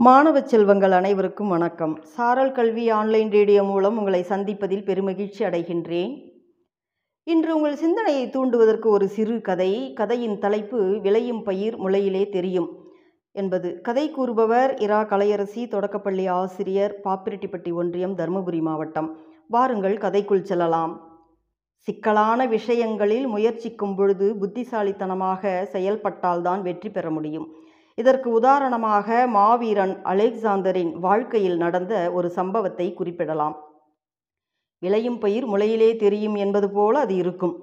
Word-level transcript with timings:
மாணவ 0.00 0.40
செல்வங்கள் 0.40 0.92
அனைவருக்கும் 0.92 1.48
வணக்கம். 1.48 2.02
சாரல் 2.02 2.52
கல்வி 2.52 2.90
ஆன்லைன் 2.90 3.30
ரேடியோ 3.30 3.62
மூலம் 3.62 3.98
உங்களை 3.98 4.24
சந்திப்பதில் 4.28 4.84
பெருமகிழ்ச்சி 4.84 5.38
அடைகின்றேன். 5.38 6.42
இன்று 7.22 7.56
உங்கள் 7.56 7.76
சிந்தனையை 7.76 8.26
தூண்டுவதற்கு 8.26 8.86
ஒரு 8.86 9.08
சிறு 9.08 9.40
கதை. 9.40 9.92
கதையின் 9.92 10.38
தலைப்பு 10.38 11.00
விளையும் 11.00 11.42
பயிர் 11.42 11.76
முளையிலே 11.80 12.28
தெரியும் 12.28 12.90
என்பது. 13.32 13.80
கதை 13.80 14.10
கூறுபவர் 14.10 14.76
இரா 14.78 15.02
கலையரசி 15.02 15.68
தொடக்கப்பள்ளி 15.68 16.26
ஆசிரியர் 16.26 17.00
பாப்பிரெட்டிப்பட்டி 17.04 17.72
ஒன்றியம் 17.72 18.16
தருமபுரி 18.16 18.60
மாவட்டம். 18.60 19.16
வாருங்கள் 19.48 19.96
கதைக்குள் 19.96 20.42
செல்லலாம். 20.42 21.22
சிக்கலான 21.74 22.46
விஷயங்களில் 22.46 23.26
முயற்சிக்கும் 23.26 23.96
பொழுது 23.96 24.36
புத்திசாலித்தனமாக 24.36 25.68
செயல்பட்டால்தான் 25.72 26.62
வெற்றி 26.62 26.90
பெற 26.90 27.10
முடியும். 27.10 27.54
இதற்கு 27.98 28.28
உதாரணமாக 28.30 29.26
மாவீரன் 29.26 29.94
அலெக்சாந்தரின் 30.04 30.92
வாழ்க்கையில் 30.98 31.56
நடந்த 31.56 31.94
ஒரு 32.12 32.28
சம்பவத்தை 32.30 32.86
குறிப்பிடலாம். 32.94 33.56
விளையும் 34.82 35.18
பயிர் 35.18 35.46
முளையிலே 35.48 35.90
தெரியும் 35.96 36.34
என்பது 36.34 36.68
போல 36.70 36.98
அது 36.98 37.14
இருக்கும். 37.14 37.54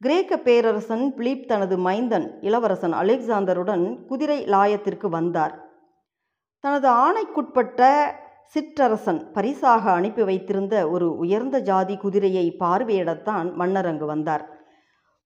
கிரேக்க 0.00 0.38
பேரரசன் 0.38 1.04
பிலிப் 1.14 1.48
தனது 1.48 1.76
மைந்தன் 1.78 2.26
இளவரசன் 2.40 2.94
அலெக்சாந்தருடன் 2.94 3.84
குதிரை 4.06 4.38
லாயத்திற்கு 4.44 5.08
வந்தார். 5.08 5.54
தனது 6.64 6.88
ஆணைக்குட்பட்ட 7.04 7.82
சிற்றரசன் 8.54 9.20
பரிசாக 9.32 9.84
அனுப்பி 9.90 10.22
வைத்திருந்த 10.22 10.74
ஒரு 10.88 11.06
உயர்ந்த 11.16 11.56
ஜாதி 11.60 11.94
குதிரையை 11.96 12.46
பார்வையிடத்தான் 12.60 13.48
மன்னர் 13.54 13.86
அங்கு 13.86 14.06
வந்தார். 14.06 14.44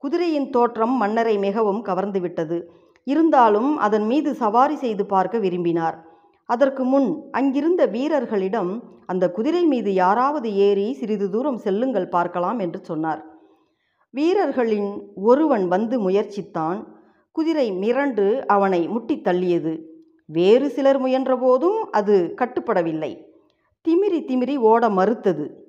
குதிரையின் 0.04 0.50
தோற்றம் 0.50 0.94
மன்னரை 0.96 1.34
மிகவும் 1.38 1.82
கவர்ந்துவிட்டது 1.84 2.58
இருந்தாலும் 3.04 3.76
அதன் 3.76 4.06
மீது 4.06 4.34
சவாரி 4.34 4.76
செய்து 4.76 5.06
பார்க்க 5.06 5.38
விரும்பினார். 5.38 6.08
அதற்கு 6.44 6.84
முன் 6.84 7.22
அங்கிருந்த 7.30 7.86
வீரர்களிடம் 7.86 8.82
அந்த 9.06 9.30
குதிரை 9.30 9.64
மீது 9.64 9.94
யாராவது 9.94 10.54
ஏறி 10.54 10.92
சிறிது 10.92 11.30
தூரம் 11.30 11.56
செல்லுங்கள் 11.56 12.08
பார்க்கலாம் 12.08 12.58
என்று 12.58 12.84
சொன்னார். 12.84 13.24
வீரர்களின் 14.10 15.02
ஒருவன் 15.14 15.68
வந்து 15.68 16.10
முயற்சித்தான். 16.10 16.86
குதிரை 17.32 17.72
மிரண்டு 17.72 18.40
அவனை 18.46 18.88
முட்டி 18.88 19.16
தள்ளியது. 19.16 19.80
வேறு 20.24 20.70
சிலர் 20.70 21.02
முயன்றபோதும் 21.02 21.78
அது 21.90 22.34
கட்டுப்படவில்லை. 22.36 23.24
திமிரி 23.88 24.20
திமிரி 24.28 24.56
ஓட 24.56 24.88
மறுத்தது. 24.88 25.68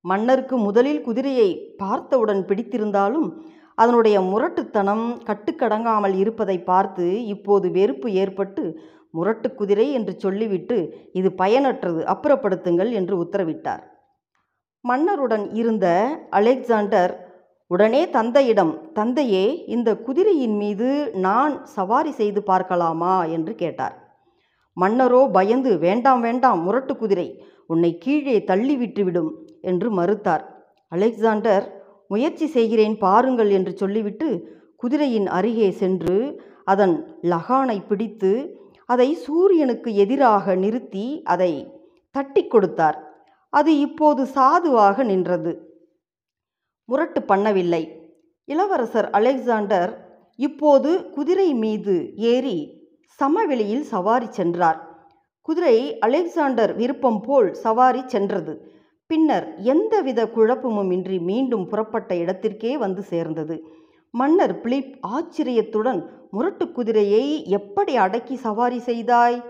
மன்னருக்கு 0.00 0.56
முதலில் 0.56 1.00
குதிரையை 1.00 1.74
பார்த்தவுடன் 1.76 2.44
பிடித்திருந்தாலும் 2.44 3.46
அதனுடைய 3.78 4.16
முரட்டுத்தனம் 4.20 5.06
கட்டுக்கடங்காமல் 5.26 6.14
இருப்பதை 6.14 6.58
பார்த்து 6.62 7.06
இப்போது 7.26 7.66
வெறுப்பு 7.70 8.08
ஏற்பட்டு 8.12 8.62
முரட்டு 9.14 9.48
குதிரை 9.54 9.86
என்று 9.92 10.12
சொல்லிவிட்டு 10.18 10.76
இது 11.12 11.28
பயனற்றது 11.38 12.00
அப்புறப்படுத்துங்கள் 12.04 12.90
என்று 12.90 13.14
உத்தரவிட்டார். 13.24 13.84
மன்னருடன் 14.84 15.44
இருந்த 15.52 15.86
அலெக்சாண்டர் 16.30 17.12
உடனே 17.70 18.10
தந்தையிடம் 18.10 18.74
தந்தையே 18.92 19.44
இந்த 19.66 19.90
குதிரையின் 19.96 20.56
மீது 20.56 20.88
நான் 21.14 21.54
சவாரி 21.66 22.12
செய்து 22.12 22.40
பார்க்கலாமா? 22.42 23.14
என்று 23.26 23.54
கேட்டார். 23.54 23.96
மன்னரோ 24.76 25.20
பயந்து 25.32 25.70
வேண்டாம் 25.78 26.20
வேண்டாம் 26.20 26.60
முரட்டு 26.62 26.94
குதிரை 26.96 27.28
உன்னை 27.66 27.90
கீழே 27.98 28.36
தள்ளிவிட்டுவிடும் 28.46 29.30
என்று 29.60 29.88
மறுத்தார். 29.90 30.44
அலெக்சாண்டர் 30.92 31.64
முயற்சி 32.08 32.46
செய்கிறேன் 32.46 32.98
பாருங்கள் 32.98 33.50
என்று 33.50 33.76
சொல்லிவிட்டு 33.76 34.28
குதிரையின் 34.76 35.26
அருகே 35.26 35.70
சென்று 35.70 36.42
அதன் 36.64 37.20
லகானை 37.22 37.78
பிடித்து 37.86 38.32
அதை 38.84 39.14
சூரியனுக்கு 39.14 39.94
எதிராக 39.94 40.54
நிறுத்தி 40.54 41.22
அதை 41.24 41.52
தட்டி 42.10 42.46
கொடுத்தார். 42.46 42.98
அது 43.50 43.78
இப்போது 43.78 44.26
சாதுவாக 44.26 45.04
நின்றது. 45.04 45.52
முரட்டு 46.84 47.20
பண்ணவில்லை. 47.20 47.82
இளவரசர் 48.44 49.10
அலெக்சாண்டர் 49.10 49.92
இப்போது 50.36 51.10
குதிரை 51.10 51.54
மீது 51.54 52.12
ஏறி 52.16 52.58
சமவெளியில் 53.18 53.82
சவாரி 53.82 54.28
சென்றார். 54.30 54.80
குதிரை 55.42 55.98
அலெக்சாண்டர் 55.98 56.74
விருப்பம் 56.74 57.20
போல் 57.20 57.54
சவாரி 57.54 58.02
சென்றது. 58.06 58.54
பின்னர் 59.06 59.54
எந்தவித 59.62 60.28
குழப்பமும் 60.28 60.90
இன்றி 60.90 61.18
மீண்டும் 61.18 61.68
புறப்பட்ட 61.68 62.16
இடத்திற்கே 62.16 62.76
வந்து 62.76 63.02
சேர்ந்தது. 63.02 63.64
மன்னர் 64.10 64.60
பிலிப் 64.60 64.96
ஆச்சரியத்துடன் 65.00 66.10
முரட்டு 66.30 66.72
குதிரையை 66.72 67.44
எப்படி 67.48 67.96
அடக்கி 67.96 68.36
சவாரி 68.36 68.78
செய்தாய்? 68.78 69.42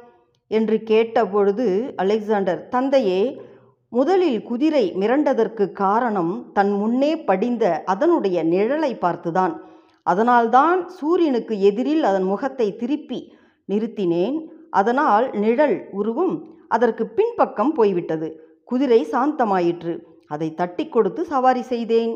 என்று 0.48 0.82
கேட்டபொழுது 0.84 1.92
அலெக்சாண்டர் 1.96 2.68
தந்தையே 2.68 3.40
முதலில் 3.88 4.42
குதிரை 4.42 4.92
மிரண்டதற்கு 4.92 5.72
காரணம் 5.72 6.50
தன் 6.52 6.70
முன்னே 6.70 7.16
படிந்த 7.16 7.82
அதனுடைய 7.84 8.44
நிழலை 8.44 8.92
பார்த்துதான். 9.00 9.54
அதனால்தான் 10.02 10.88
சூரியனுக்கு 10.88 11.60
எதிரில் 11.60 12.02
அதன் 12.02 12.22
முகத்தை 12.22 12.76
திருப்பி 12.76 13.32
நிறுத்தினேன். 13.68 14.36
அதனால் 14.70 15.30
நிழல் 15.30 15.88
உருவும். 15.92 16.42
அதற்கு 16.68 17.06
பின்பக்கம் 17.06 17.72
போய்விட்டது. 17.72 18.28
குதிரை 18.70 19.00
சாந்தமாயிற்று. 19.12 19.94
அதை 20.34 20.48
தட்டி 20.60 20.84
கொடுத்து 20.88 21.24
சவாரி 21.32 21.62
செய்தேன். 21.72 22.14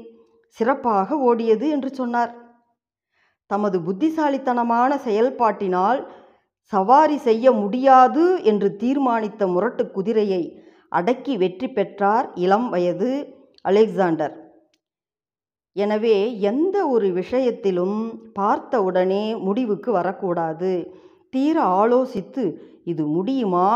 சிறப்பாக 0.59 1.19
ஓடியது 1.29 1.67
என்று 1.69 1.91
சொன்னார். 2.01 2.33
தமது 3.51 3.77
புத்திசாலித்தனமான 3.87 4.99
செயல்பாட்டினால் 5.07 6.01
சவாரி 6.73 7.17
செய்ய 7.27 7.53
முடியாது 7.61 8.25
என்று 8.51 8.69
தீர்மானித்த 8.83 9.47
முரட்டு 9.55 9.85
குதிரையை 9.97 10.43
அடக்கி 10.99 11.35
வெற்றி 11.37 11.69
பெற்றார் 11.69 12.27
இளம் 12.45 12.69
வயது 12.75 13.11
அலெக்சாண்டர். 13.65 14.35
எனவே 15.77 16.17
எந்த 16.51 16.77
ஒரு 16.87 17.09
விஷயத்திலும் 17.19 17.99
பார்த்தவுடனே 18.39 19.25
முடிவுக்கு 19.47 19.91
வரக்கூடாது. 19.93 20.73
தீர 21.35 21.57
ஆலோசித்து 21.83 22.45
இது 22.85 23.05
முடியுமா? 23.17 23.69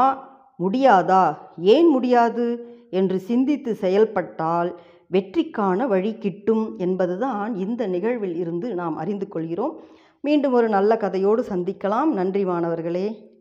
முடியாதா? 0.59 1.37
ஏன் 1.59 1.89
முடியாது? 1.89 2.73
என்று 2.91 3.19
சிந்தித்து 3.19 3.75
செயல்பட்டால் 3.75 4.81
வெற்றிக்கான 5.13 5.87
வழி 5.87 6.19
கிட்டும் 6.19 6.75
என்பதுதான் 6.79 7.55
இந்த 7.55 7.87
நிகழ்வில் 7.87 8.37
இருந்து 8.37 8.75
நாம் 8.75 8.97
அறிந்து 8.97 9.29
கொள்கிறோம். 9.29 9.81
மீண்டும் 10.21 10.53
ஒரு 10.53 10.69
நல்ல 10.69 10.97
கதையோடு 11.01 11.43
சந்திக்கலாம். 11.49 12.05
நன்றி 12.05 12.45
மாணவர்களே. 12.45 13.34